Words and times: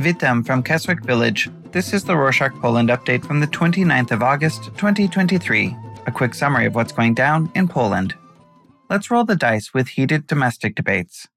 Witam 0.00 0.46
from 0.46 0.62
Keswick 0.62 1.04
Village. 1.04 1.50
This 1.72 1.92
is 1.92 2.04
the 2.04 2.14
Rorshok 2.14 2.58
Poland 2.62 2.88
update 2.88 3.22
from 3.22 3.40
the 3.40 3.46
29th 3.46 4.12
of 4.12 4.22
August, 4.22 4.64
2023. 4.78 5.76
A 6.06 6.10
quick 6.10 6.32
summary 6.32 6.64
of 6.64 6.74
what's 6.74 6.92
going 6.92 7.12
down 7.12 7.52
in 7.54 7.68
Poland. 7.68 8.14
Let's 8.88 9.10
roll 9.10 9.24
the 9.24 9.36
dice 9.36 9.74
with 9.74 9.88
heated 9.88 10.26
domestic 10.26 10.74
debates. 10.74 11.28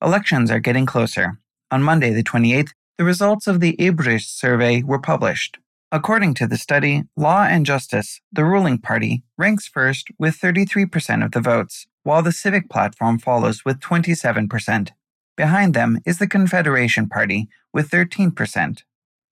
Elections 0.00 0.52
are 0.52 0.60
getting 0.60 0.86
closer. 0.86 1.40
On 1.72 1.82
Monday, 1.82 2.12
the 2.12 2.22
28th, 2.22 2.70
the 2.96 3.04
results 3.04 3.48
of 3.48 3.58
the 3.58 3.74
IBRIS 3.80 4.26
survey 4.26 4.84
were 4.84 5.00
published. 5.00 5.58
According 5.90 6.34
to 6.34 6.46
the 6.46 6.56
study, 6.56 7.02
Law 7.16 7.42
and 7.42 7.66
Justice, 7.66 8.20
the 8.30 8.44
ruling 8.44 8.78
party, 8.78 9.24
ranks 9.36 9.66
first 9.66 10.10
with 10.16 10.38
33% 10.38 11.24
of 11.24 11.32
the 11.32 11.40
votes, 11.40 11.88
while 12.04 12.22
the 12.22 12.30
Civic 12.30 12.70
platform 12.70 13.18
follows 13.18 13.64
with 13.64 13.80
27%. 13.80 14.90
Behind 15.36 15.74
them 15.74 15.98
is 16.06 16.18
the 16.18 16.28
Confederation 16.28 17.08
Party 17.08 17.48
with 17.72 17.90
13%. 17.90 18.82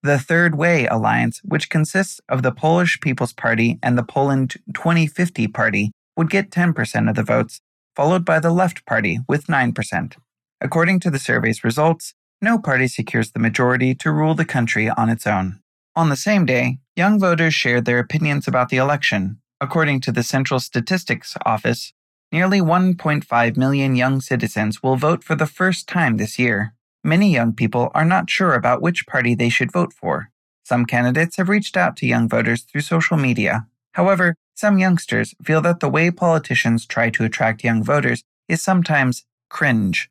The 0.02 0.18
Third 0.18 0.54
Way 0.54 0.86
Alliance, 0.86 1.40
which 1.44 1.68
consists 1.68 2.20
of 2.28 2.42
the 2.42 2.52
Polish 2.52 3.00
People's 3.00 3.32
Party 3.32 3.78
and 3.82 3.98
the 3.98 4.02
Poland 4.02 4.54
2050 4.74 5.48
Party, 5.48 5.92
would 6.16 6.30
get 6.30 6.50
10% 6.50 7.08
of 7.08 7.16
the 7.16 7.22
votes, 7.22 7.60
followed 7.94 8.24
by 8.24 8.40
the 8.40 8.50
Left 8.50 8.86
Party 8.86 9.18
with 9.28 9.46
9%. 9.46 10.16
According 10.60 11.00
to 11.00 11.10
the 11.10 11.18
survey's 11.18 11.64
results, 11.64 12.14
no 12.40 12.58
party 12.58 12.88
secures 12.88 13.32
the 13.32 13.38
majority 13.38 13.94
to 13.96 14.10
rule 14.10 14.34
the 14.34 14.44
country 14.44 14.88
on 14.88 15.10
its 15.10 15.26
own. 15.26 15.60
On 15.94 16.08
the 16.08 16.16
same 16.16 16.46
day, 16.46 16.78
young 16.96 17.20
voters 17.20 17.52
shared 17.52 17.84
their 17.84 17.98
opinions 17.98 18.48
about 18.48 18.70
the 18.70 18.78
election. 18.78 19.40
According 19.60 20.00
to 20.02 20.12
the 20.12 20.22
Central 20.22 20.60
Statistics 20.60 21.36
Office, 21.44 21.92
Nearly 22.32 22.60
1.5 22.60 23.56
million 23.56 23.96
young 23.96 24.20
citizens 24.20 24.84
will 24.84 24.94
vote 24.94 25.24
for 25.24 25.34
the 25.34 25.46
first 25.46 25.88
time 25.88 26.16
this 26.16 26.38
year. 26.38 26.74
Many 27.02 27.32
young 27.32 27.54
people 27.54 27.90
are 27.94 28.04
not 28.04 28.28
sure 28.28 28.54
about 28.54 28.82
which 28.82 29.06
party 29.06 29.34
they 29.34 29.48
should 29.48 29.72
vote 29.72 29.92
for. 29.92 30.30
Some 30.64 30.84
candidates 30.84 31.36
have 31.36 31.48
reached 31.48 31.76
out 31.76 31.96
to 31.96 32.06
young 32.06 32.28
voters 32.28 32.62
through 32.62 32.82
social 32.82 33.16
media. 33.16 33.66
However, 33.92 34.36
some 34.54 34.78
youngsters 34.78 35.34
feel 35.42 35.62
that 35.62 35.80
the 35.80 35.88
way 35.88 36.10
politicians 36.10 36.84
try 36.84 37.08
to 37.10 37.24
attract 37.24 37.64
young 37.64 37.82
voters 37.82 38.22
is 38.48 38.60
sometimes 38.60 39.24
cringe. 39.48 40.10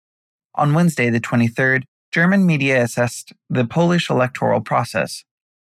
On 0.56 0.73
Wednesday, 0.73 1.12
the 1.12 1.20
23rd, 1.20 1.84
German 2.12 2.45
media 2.45 2.82
assessed 2.82 3.34
the 3.50 3.66
Polish 3.66 4.10
electoral 4.10 4.62
process. 4.62 5.23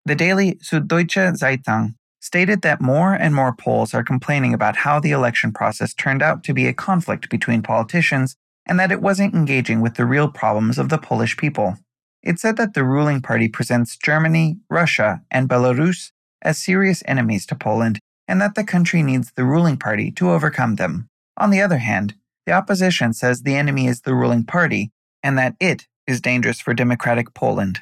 The 0.05 0.15
daily 0.15 0.55
Süddeutsche 0.55 1.37
Zeitung 1.37 1.93
stated 2.19 2.63
that 2.63 2.81
more 2.81 3.13
and 3.13 3.35
more 3.35 3.53
Poles 3.53 3.93
are 3.93 4.03
complaining 4.03 4.53
about 4.53 4.77
how 4.77 4.99
the 4.99 5.11
election 5.11 5.51
process 5.51 5.93
turned 5.93 6.23
out 6.23 6.43
to 6.43 6.53
be 6.53 6.67
a 6.67 6.73
conflict 6.73 7.29
between 7.29 7.61
politicians 7.61 8.35
and 8.65 8.79
that 8.79 8.91
it 8.91 9.01
wasn't 9.01 9.33
engaging 9.33 9.81
with 9.81 9.95
the 9.95 10.05
real 10.05 10.29
problems 10.29 10.77
of 10.77 10.89
the 10.89 10.97
Polish 10.97 11.37
people. 11.37 11.77
It 12.23 12.39
said 12.39 12.57
that 12.57 12.73
the 12.73 12.83
ruling 12.83 13.21
party 13.21 13.47
presents 13.47 13.97
Germany, 13.97 14.57
Russia, 14.69 15.21
and 15.31 15.49
Belarus 15.49 16.11
as 16.41 16.57
serious 16.57 17.03
enemies 17.05 17.45
to 17.47 17.55
Poland 17.55 17.99
and 18.27 18.41
that 18.41 18.55
the 18.55 18.63
country 18.63 19.03
needs 19.03 19.31
the 19.35 19.43
ruling 19.43 19.77
party 19.77 20.11
to 20.11 20.29
overcome 20.31 20.75
them. 20.75 21.09
On 21.37 21.49
the 21.49 21.61
other 21.61 21.79
hand, 21.79 22.15
the 22.45 22.53
opposition 22.53 23.13
says 23.13 23.41
the 23.41 23.55
enemy 23.55 23.87
is 23.87 24.01
the 24.01 24.15
ruling 24.15 24.45
party 24.45 24.91
and 25.23 25.37
that 25.37 25.55
it 25.59 25.87
is 26.07 26.21
dangerous 26.21 26.59
for 26.59 26.73
democratic 26.73 27.33
Poland. 27.33 27.81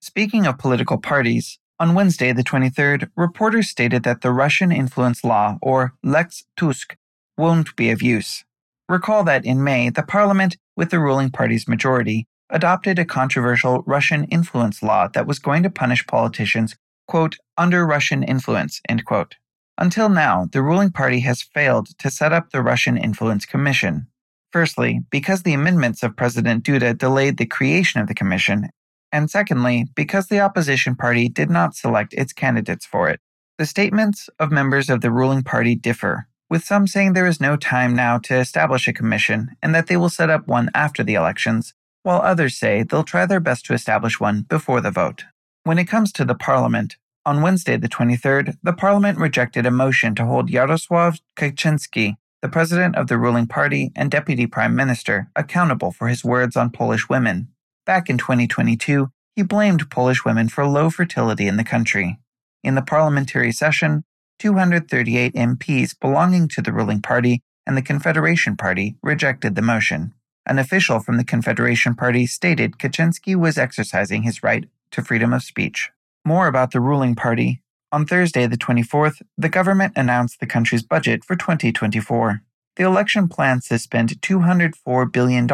Speaking 0.00 0.46
of 0.46 0.58
political 0.58 0.98
parties, 0.98 1.58
on 1.78 1.94
Wednesday, 1.94 2.32
the 2.32 2.44
23rd, 2.44 3.10
reporters 3.16 3.70
stated 3.70 4.02
that 4.02 4.20
the 4.20 4.32
Russian 4.32 4.70
influence 4.70 5.24
law, 5.24 5.56
or 5.62 5.94
Lex 6.02 6.44
Tusk, 6.56 6.94
won't 7.38 7.74
be 7.74 7.90
of 7.90 8.02
use. 8.02 8.44
Recall 8.90 9.22
that 9.22 9.44
in 9.44 9.62
May, 9.62 9.88
the 9.88 10.02
parliament, 10.02 10.56
with 10.74 10.90
the 10.90 10.98
ruling 10.98 11.30
party's 11.30 11.68
majority, 11.68 12.26
adopted 12.50 12.98
a 12.98 13.04
controversial 13.04 13.84
Russian 13.86 14.24
influence 14.24 14.82
law 14.82 15.06
that 15.14 15.28
was 15.28 15.38
going 15.38 15.62
to 15.62 15.70
punish 15.70 16.04
politicians, 16.08 16.74
quote, 17.06 17.36
under 17.56 17.86
Russian 17.86 18.24
influence, 18.24 18.80
end 18.88 19.04
quote. 19.04 19.36
Until 19.78 20.08
now, 20.08 20.48
the 20.50 20.60
ruling 20.60 20.90
party 20.90 21.20
has 21.20 21.40
failed 21.40 21.96
to 22.00 22.10
set 22.10 22.32
up 22.32 22.50
the 22.50 22.62
Russian 22.62 22.96
Influence 22.96 23.46
Commission. 23.46 24.08
Firstly, 24.50 25.02
because 25.08 25.44
the 25.44 25.54
amendments 25.54 26.02
of 26.02 26.16
President 26.16 26.64
Duda 26.64 26.98
delayed 26.98 27.36
the 27.36 27.46
creation 27.46 28.00
of 28.00 28.08
the 28.08 28.14
commission, 28.14 28.70
and 29.12 29.30
secondly, 29.30 29.86
because 29.94 30.26
the 30.26 30.40
opposition 30.40 30.96
party 30.96 31.28
did 31.28 31.48
not 31.48 31.76
select 31.76 32.12
its 32.14 32.32
candidates 32.32 32.86
for 32.86 33.08
it. 33.08 33.20
The 33.56 33.66
statements 33.66 34.28
of 34.40 34.50
members 34.50 34.90
of 34.90 35.00
the 35.00 35.12
ruling 35.12 35.44
party 35.44 35.76
differ, 35.76 36.26
with 36.50 36.64
some 36.64 36.86
saying 36.86 37.12
there 37.12 37.26
is 37.26 37.40
no 37.40 37.56
time 37.56 37.94
now 37.94 38.18
to 38.18 38.36
establish 38.36 38.88
a 38.88 38.92
commission 38.92 39.56
and 39.62 39.72
that 39.74 39.86
they 39.86 39.96
will 39.96 40.10
set 40.10 40.28
up 40.28 40.48
one 40.48 40.68
after 40.74 41.04
the 41.04 41.14
elections, 41.14 41.72
while 42.02 42.20
others 42.20 42.58
say 42.58 42.82
they'll 42.82 43.04
try 43.04 43.24
their 43.24 43.40
best 43.40 43.64
to 43.64 43.72
establish 43.72 44.18
one 44.18 44.42
before 44.42 44.80
the 44.80 44.90
vote. 44.90 45.24
When 45.62 45.78
it 45.78 45.86
comes 45.86 46.10
to 46.12 46.24
the 46.24 46.34
parliament, 46.34 46.96
on 47.24 47.42
Wednesday 47.42 47.76
the 47.76 47.88
23rd, 47.88 48.56
the 48.62 48.72
parliament 48.72 49.18
rejected 49.18 49.64
a 49.64 49.70
motion 49.70 50.14
to 50.16 50.26
hold 50.26 50.50
Jarosław 50.50 51.20
Kaczynski, 51.36 52.16
the 52.42 52.48
president 52.48 52.96
of 52.96 53.06
the 53.06 53.18
ruling 53.18 53.46
party 53.46 53.92
and 53.94 54.10
deputy 54.10 54.46
prime 54.46 54.74
minister, 54.74 55.30
accountable 55.36 55.92
for 55.92 56.08
his 56.08 56.24
words 56.24 56.56
on 56.56 56.70
Polish 56.70 57.08
women. 57.08 57.48
Back 57.86 58.10
in 58.10 58.18
2022, 58.18 59.10
he 59.36 59.42
blamed 59.42 59.90
Polish 59.90 60.24
women 60.24 60.48
for 60.48 60.66
low 60.66 60.90
fertility 60.90 61.46
in 61.46 61.56
the 61.56 61.64
country. 61.64 62.18
In 62.64 62.74
the 62.74 62.82
parliamentary 62.82 63.52
session, 63.52 64.04
238 64.40 65.34
MPs 65.34 65.94
belonging 66.00 66.48
to 66.48 66.60
the 66.60 66.72
ruling 66.72 67.00
party 67.00 67.42
and 67.66 67.76
the 67.76 67.82
Confederation 67.82 68.56
Party 68.56 68.96
rejected 69.02 69.54
the 69.54 69.62
motion. 69.62 70.12
An 70.44 70.58
official 70.58 70.98
from 70.98 71.16
the 71.18 71.24
Confederation 71.24 71.94
Party 71.94 72.26
stated 72.26 72.78
Kaczynski 72.78 73.36
was 73.36 73.56
exercising 73.56 74.22
his 74.22 74.42
right 74.42 74.64
to 74.90 75.04
freedom 75.04 75.32
of 75.32 75.44
speech. 75.44 75.90
More 76.24 76.48
about 76.48 76.72
the 76.72 76.80
ruling 76.80 77.14
party. 77.14 77.62
On 77.92 78.04
Thursday, 78.04 78.48
the 78.48 78.56
24th, 78.56 79.22
the 79.38 79.48
government 79.48 79.92
announced 79.94 80.40
the 80.40 80.46
country's 80.46 80.82
budget 80.82 81.24
for 81.24 81.36
2024 81.36 82.42
the 82.76 82.86
election 82.86 83.28
plans 83.28 83.66
to 83.66 83.78
spend 83.78 84.08
$204 84.22 85.12
billion 85.12 85.50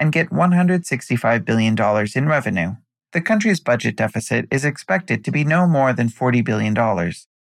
and 0.00 0.12
get 0.12 0.30
$165 0.30 1.44
billion 1.44 2.06
in 2.14 2.26
revenue. 2.28 2.76
The 3.12 3.20
country's 3.20 3.60
budget 3.60 3.96
deficit 3.96 4.46
is 4.50 4.64
expected 4.64 5.22
to 5.24 5.30
be 5.30 5.44
no 5.44 5.66
more 5.66 5.92
than 5.92 6.08
$40 6.08 6.42
billion. 6.42 6.74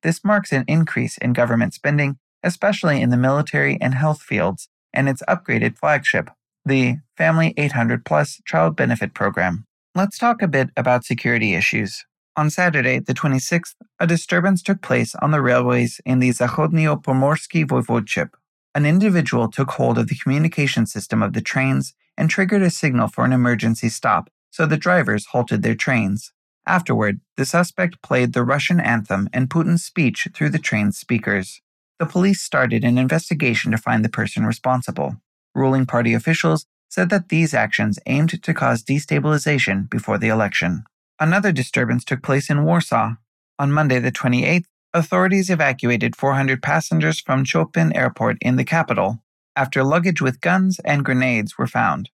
This 0.03 0.23
marks 0.23 0.51
an 0.51 0.65
increase 0.67 1.17
in 1.17 1.33
government 1.33 1.73
spending, 1.73 2.17
especially 2.43 3.01
in 3.01 3.09
the 3.09 3.17
military 3.17 3.77
and 3.81 3.93
health 3.93 4.21
fields, 4.21 4.67
and 4.93 5.07
its 5.07 5.23
upgraded 5.27 5.77
flagship, 5.77 6.29
the 6.65 6.97
Family 7.17 7.53
800 7.57 8.05
Plus 8.05 8.41
Child 8.45 8.75
Benefit 8.75 9.13
Program. 9.13 9.65
Let's 9.95 10.17
talk 10.17 10.41
a 10.41 10.47
bit 10.47 10.69
about 10.75 11.05
security 11.05 11.53
issues. 11.53 12.05
On 12.35 12.49
Saturday, 12.49 12.99
the 12.99 13.13
26th, 13.13 13.75
a 13.99 14.07
disturbance 14.07 14.63
took 14.63 14.81
place 14.81 15.15
on 15.15 15.31
the 15.31 15.41
railways 15.41 15.99
in 16.05 16.19
the 16.19 16.29
Zachodnio-Pomorski 16.29 17.65
Voivodeship 17.65 18.29
an 18.73 18.85
individual 18.85 19.49
took 19.49 19.71
hold 19.71 19.97
of 19.97 20.07
the 20.07 20.15
communication 20.15 20.85
system 20.85 21.21
of 21.21 21.33
the 21.33 21.41
trains 21.41 21.93
and 22.17 22.29
triggered 22.29 22.61
a 22.61 22.69
signal 22.69 23.07
for 23.07 23.25
an 23.25 23.33
emergency 23.33 23.89
stop, 23.89 24.29
so 24.49 24.65
the 24.65 24.77
drivers 24.77 25.27
halted 25.27 25.61
their 25.61 25.75
trains. 25.75 26.31
Afterward, 26.65 27.21
the 27.37 27.45
suspect 27.45 28.01
played 28.01 28.33
the 28.33 28.43
Russian 28.43 28.79
anthem 28.79 29.29
and 29.33 29.49
Putin's 29.49 29.83
speech 29.83 30.27
through 30.33 30.49
the 30.49 30.59
train's 30.59 30.97
speakers. 30.97 31.61
The 31.99 32.05
police 32.05 32.41
started 32.41 32.83
an 32.83 32.97
investigation 32.97 33.71
to 33.71 33.77
find 33.77 34.05
the 34.05 34.09
person 34.09 34.45
responsible. 34.45 35.17
Ruling 35.53 35.85
party 35.85 36.13
officials 36.13 36.65
said 36.89 37.09
that 37.09 37.29
these 37.29 37.53
actions 37.53 37.99
aimed 38.05 38.41
to 38.43 38.53
cause 38.53 38.83
destabilization 38.83 39.89
before 39.89 40.17
the 40.17 40.27
election. 40.27 40.83
Another 41.19 41.51
disturbance 41.51 42.03
took 42.03 42.21
place 42.21 42.49
in 42.49 42.63
Warsaw. 42.63 43.15
On 43.59 43.71
Monday, 43.71 43.99
the 43.99 44.11
28th, 44.11 44.65
authorities 44.93 45.49
evacuated 45.49 46.15
400 46.15 46.61
passengers 46.61 47.19
from 47.19 47.45
Chopin 47.45 47.95
Airport 47.95 48.37
in 48.41 48.55
the 48.55 48.65
capital 48.65 49.19
after 49.55 49.83
luggage 49.83 50.21
with 50.21 50.41
guns 50.41 50.79
and 50.85 51.05
grenades 51.05 51.57
were 51.57 51.67
found. 51.67 52.09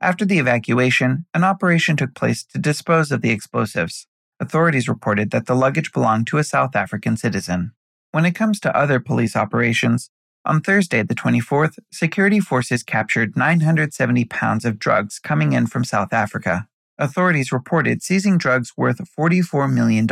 After 0.00 0.26
the 0.26 0.38
evacuation, 0.38 1.24
an 1.32 1.42
operation 1.42 1.96
took 1.96 2.14
place 2.14 2.44
to 2.44 2.58
dispose 2.58 3.10
of 3.10 3.22
the 3.22 3.30
explosives. 3.30 4.06
Authorities 4.38 4.88
reported 4.88 5.30
that 5.30 5.46
the 5.46 5.54
luggage 5.54 5.92
belonged 5.92 6.26
to 6.28 6.38
a 6.38 6.44
South 6.44 6.76
African 6.76 7.16
citizen. 7.16 7.72
When 8.12 8.26
it 8.26 8.34
comes 8.34 8.60
to 8.60 8.76
other 8.76 9.00
police 9.00 9.34
operations, 9.34 10.10
on 10.44 10.60
Thursday, 10.60 11.02
the 11.02 11.14
24th, 11.14 11.78
security 11.90 12.40
forces 12.40 12.82
captured 12.82 13.36
970 13.36 14.26
pounds 14.26 14.64
of 14.64 14.78
drugs 14.78 15.18
coming 15.18 15.52
in 15.52 15.66
from 15.66 15.82
South 15.82 16.12
Africa. 16.12 16.68
Authorities 16.98 17.50
reported 17.50 18.02
seizing 18.02 18.38
drugs 18.38 18.72
worth 18.76 19.00
$44 19.18 19.72
million. 19.72 20.06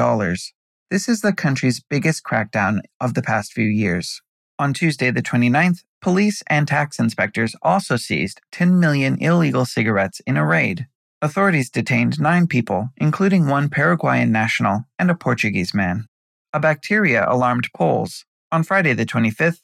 This 0.90 1.08
is 1.08 1.20
the 1.20 1.32
country's 1.32 1.80
biggest 1.80 2.24
crackdown 2.24 2.80
of 3.00 3.14
the 3.14 3.22
past 3.22 3.52
few 3.52 3.66
years. 3.66 4.22
On 4.58 4.72
Tuesday, 4.72 5.10
the 5.10 5.22
29th, 5.22 5.84
police 6.04 6.42
and 6.50 6.68
tax 6.68 6.98
inspectors 6.98 7.56
also 7.62 7.96
seized 7.96 8.42
10 8.52 8.78
million 8.78 9.16
illegal 9.22 9.64
cigarettes 9.64 10.20
in 10.26 10.36
a 10.36 10.44
raid. 10.44 10.86
Authorities 11.22 11.70
detained 11.70 12.20
nine 12.20 12.46
people, 12.46 12.90
including 12.98 13.46
one 13.46 13.70
Paraguayan 13.70 14.30
national 14.30 14.84
and 14.98 15.10
a 15.10 15.14
Portuguese 15.14 15.72
man. 15.72 16.06
A 16.52 16.60
bacteria 16.60 17.24
alarmed 17.26 17.68
Poles. 17.74 18.26
On 18.52 18.62
Friday, 18.62 18.92
the 18.92 19.06
25th, 19.06 19.60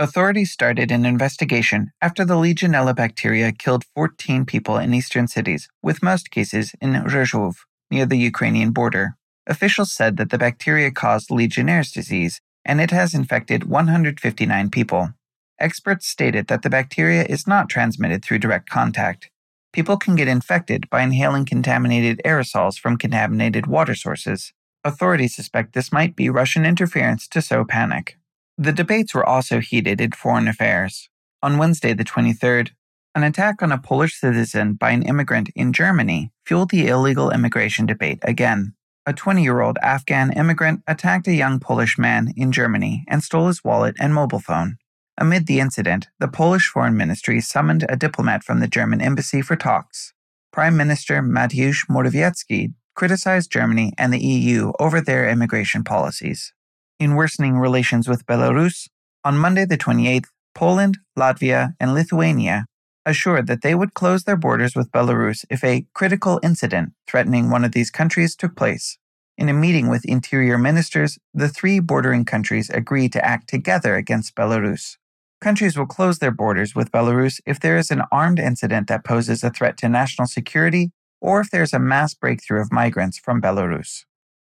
authorities 0.00 0.50
started 0.50 0.90
an 0.90 1.06
investigation 1.06 1.92
after 2.02 2.24
the 2.24 2.34
Legionella 2.34 2.96
bacteria 2.96 3.52
killed 3.52 3.84
14 3.94 4.44
people 4.46 4.76
in 4.76 4.92
eastern 4.92 5.28
cities, 5.28 5.68
with 5.80 6.02
most 6.02 6.32
cases 6.32 6.74
in 6.80 6.94
Rzeszów 6.94 7.54
near 7.92 8.04
the 8.04 8.18
Ukrainian 8.18 8.72
border. 8.72 9.16
Officials 9.46 9.92
said 9.92 10.16
that 10.16 10.30
the 10.30 10.38
bacteria 10.38 10.90
caused 10.90 11.30
Legionnaire's 11.30 11.92
disease, 11.92 12.40
and 12.64 12.80
it 12.80 12.90
has 12.90 13.14
infected 13.14 13.62
159 13.62 14.70
people. 14.70 15.14
Experts 15.58 16.06
stated 16.06 16.48
that 16.48 16.62
the 16.62 16.70
bacteria 16.70 17.24
is 17.24 17.46
not 17.46 17.68
transmitted 17.68 18.24
through 18.24 18.38
direct 18.38 18.68
contact. 18.68 19.30
People 19.72 19.96
can 19.96 20.16
get 20.16 20.28
infected 20.28 20.88
by 20.90 21.02
inhaling 21.02 21.44
contaminated 21.44 22.20
aerosols 22.24 22.78
from 22.78 22.96
contaminated 22.96 23.66
water 23.66 23.94
sources. 23.94 24.52
Authorities 24.84 25.34
suspect 25.34 25.72
this 25.72 25.92
might 25.92 26.14
be 26.14 26.28
Russian 26.28 26.66
interference 26.66 27.26
to 27.28 27.40
sow 27.40 27.64
panic. 27.64 28.16
The 28.58 28.72
debates 28.72 29.14
were 29.14 29.26
also 29.26 29.60
heated 29.60 30.00
in 30.00 30.12
foreign 30.12 30.46
affairs. 30.46 31.08
On 31.42 31.58
Wednesday, 31.58 31.92
the 31.92 32.04
23rd, 32.04 32.70
an 33.14 33.22
attack 33.22 33.62
on 33.62 33.72
a 33.72 33.78
Polish 33.78 34.18
citizen 34.18 34.74
by 34.74 34.90
an 34.90 35.02
immigrant 35.02 35.50
in 35.54 35.72
Germany 35.72 36.32
fueled 36.44 36.70
the 36.70 36.88
illegal 36.88 37.30
immigration 37.30 37.86
debate 37.86 38.18
again. 38.22 38.74
A 39.06 39.12
20 39.12 39.42
year 39.42 39.60
old 39.60 39.78
Afghan 39.82 40.32
immigrant 40.32 40.82
attacked 40.86 41.28
a 41.28 41.34
young 41.34 41.60
Polish 41.60 41.98
man 41.98 42.32
in 42.36 42.52
Germany 42.52 43.04
and 43.08 43.22
stole 43.22 43.48
his 43.48 43.62
wallet 43.62 43.94
and 44.00 44.14
mobile 44.14 44.40
phone. 44.40 44.78
Amid 45.16 45.46
the 45.46 45.60
incident, 45.60 46.08
the 46.18 46.26
Polish 46.26 46.68
Foreign 46.68 46.96
Ministry 46.96 47.40
summoned 47.40 47.86
a 47.88 47.96
diplomat 47.96 48.42
from 48.42 48.58
the 48.58 48.66
German 48.66 49.00
embassy 49.00 49.42
for 49.42 49.54
talks. 49.54 50.12
Prime 50.52 50.76
Minister 50.76 51.22
Mateusz 51.22 51.86
Morawiecki 51.88 52.74
criticized 52.96 53.50
Germany 53.50 53.92
and 53.96 54.12
the 54.12 54.18
EU 54.18 54.72
over 54.80 55.00
their 55.00 55.28
immigration 55.28 55.84
policies. 55.84 56.52
In 56.98 57.14
worsening 57.14 57.58
relations 57.58 58.08
with 58.08 58.26
Belarus, 58.26 58.88
on 59.24 59.38
Monday 59.38 59.64
the 59.64 59.78
28th, 59.78 60.26
Poland, 60.54 60.98
Latvia, 61.16 61.74
and 61.78 61.94
Lithuania 61.94 62.66
assured 63.06 63.46
that 63.46 63.62
they 63.62 63.74
would 63.74 63.94
close 63.94 64.24
their 64.24 64.36
borders 64.36 64.74
with 64.74 64.90
Belarus 64.90 65.44
if 65.50 65.62
a 65.62 65.86
critical 65.94 66.40
incident 66.42 66.92
threatening 67.06 67.50
one 67.50 67.64
of 67.64 67.72
these 67.72 67.90
countries 67.90 68.34
took 68.34 68.56
place. 68.56 68.98
In 69.36 69.48
a 69.48 69.52
meeting 69.52 69.88
with 69.88 70.04
interior 70.04 70.58
ministers, 70.58 71.18
the 71.32 71.48
three 71.48 71.80
bordering 71.80 72.24
countries 72.24 72.70
agreed 72.70 73.12
to 73.12 73.24
act 73.24 73.48
together 73.48 73.96
against 73.96 74.34
Belarus. 74.34 74.96
Countries 75.44 75.76
will 75.76 75.84
close 75.84 76.20
their 76.20 76.30
borders 76.30 76.74
with 76.74 76.90
Belarus 76.90 77.38
if 77.44 77.60
there 77.60 77.76
is 77.76 77.90
an 77.90 78.04
armed 78.10 78.38
incident 78.38 78.88
that 78.88 79.04
poses 79.04 79.44
a 79.44 79.50
threat 79.50 79.76
to 79.76 79.90
national 79.90 80.26
security 80.26 80.90
or 81.20 81.38
if 81.42 81.50
there's 81.50 81.74
a 81.74 81.78
mass 81.78 82.14
breakthrough 82.14 82.62
of 82.62 82.72
migrants 82.72 83.18
from 83.18 83.42
Belarus. 83.42 84.06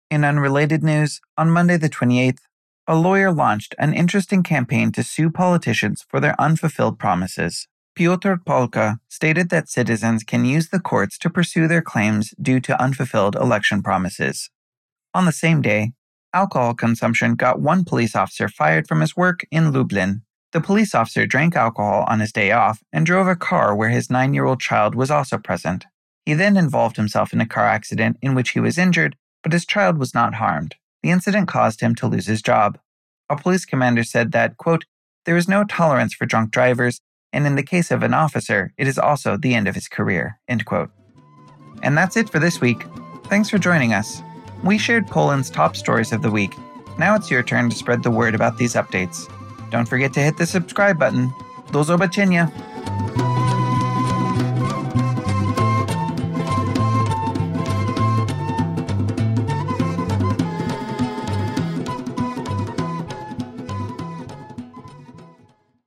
In 0.09 0.23
unrelated 0.23 0.85
news, 0.85 1.21
on 1.37 1.51
Monday 1.51 1.77
the 1.79 1.89
28th, 1.89 2.39
a 2.87 2.95
lawyer 2.95 3.33
launched 3.33 3.75
an 3.77 3.93
interesting 3.93 4.45
campaign 4.45 4.93
to 4.93 5.03
sue 5.03 5.31
politicians 5.31 6.05
for 6.09 6.21
their 6.21 6.41
unfulfilled 6.41 7.01
promises. 7.01 7.67
Piotr 7.97 8.35
Polka 8.47 9.01
stated 9.09 9.51
that 9.51 9.69
citizens 9.69 10.23
can 10.23 10.45
use 10.45 10.69
the 10.69 10.79
courts 10.79 11.19
to 11.19 11.29
pursue 11.29 11.67
their 11.67 11.83
claims 11.83 12.33
due 12.41 12.61
to 12.61 12.81
unfulfilled 12.81 13.35
election 13.35 13.83
promises. 13.83 14.49
On 15.13 15.25
the 15.25 15.33
same 15.33 15.61
day, 15.61 15.95
alcohol 16.33 16.73
consumption 16.73 17.35
got 17.35 17.61
one 17.61 17.85
police 17.85 18.15
officer 18.15 18.49
fired 18.49 18.87
from 18.87 19.01
his 19.01 19.17
work 19.17 19.45
in 19.51 19.73
Lublin 19.73 20.23
the 20.55 20.61
police 20.61 20.95
officer 20.95 21.27
drank 21.27 21.57
alcohol 21.57 22.05
on 22.07 22.21
his 22.21 22.31
day 22.31 22.53
off 22.53 22.81
and 22.93 23.05
drove 23.05 23.27
a 23.27 23.35
car 23.35 23.75
where 23.75 23.89
his 23.89 24.09
nine 24.09 24.33
year 24.33 24.45
old 24.45 24.61
child 24.61 24.95
was 24.95 25.11
also 25.11 25.37
present. 25.37 25.85
He 26.25 26.33
then 26.33 26.57
involved 26.57 26.97
himself 26.97 27.33
in 27.33 27.41
a 27.41 27.47
car 27.47 27.67
accident 27.67 28.19
in 28.23 28.37
which 28.37 28.51
he 28.51 28.61
was 28.61 28.79
injured, 28.79 29.17
but 29.43 29.53
his 29.53 29.67
child 29.67 29.99
was 29.99 30.15
not 30.15 30.35
harmed. 30.35 30.77
The 31.03 31.11
incident 31.11 31.49
caused 31.49 31.81
him 31.81 31.97
to 31.97 32.07
lose 32.07 32.27
his 32.27 32.41
job. 32.41 32.79
A 33.29 33.37
police 33.37 33.65
commander 33.65 34.05
said 34.05 34.31
that, 34.31 34.57
quote, 34.57 34.85
there 35.27 35.37
is 35.37 35.49
no 35.49 35.65
tolerance 35.65 36.15
for 36.15 36.25
drunk 36.25 36.53
drivers, 36.53 37.01
and 37.33 37.49
in 37.49 37.57
the 37.57 37.63
case 37.65 37.91
of 37.91 38.05
an 38.05 38.15
officer, 38.15 38.73
it 38.79 38.87
is 38.87 38.99
also 38.99 39.37
the 39.37 39.55
end 39.55 39.67
of 39.67 39.75
his 39.75 39.89
career, 39.89 40.39
end 40.47 40.65
quote. 40.65 40.91
And 41.83 41.99
that's 41.99 42.17
it 42.17 42.31
for 42.31 42.39
this 42.39 42.61
week. 42.61 42.85
Thanks 43.25 43.51
for 43.51 43.59
joining 43.59 43.93
us. 43.93 44.23
We 44.63 44.79
shared 44.79 45.09
Poland's 45.09 45.51
top 45.51 45.75
stories 45.75 46.13
of 46.13 46.23
the 46.23 46.31
week. 46.31 46.55
Now 46.97 47.17
it's 47.17 47.31
your 47.31 47.43
turn 47.43 47.71
to 47.71 47.77
spread 47.77 48.05
the 48.05 48.11
word 48.13 48.37
about 48.37 48.57
these 48.57 48.75
updates. 48.75 49.29
Don't 49.75 49.89
forget 49.89 50.13
to 50.13 50.21
hit 50.21 50.37
the 50.37 50.47
subscribe 50.47 51.01
button. 51.01 51.33
Do 51.73 51.83
zobaczenia! 51.83 52.49